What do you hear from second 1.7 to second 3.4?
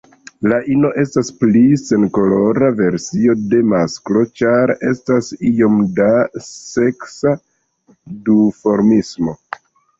senkolora versio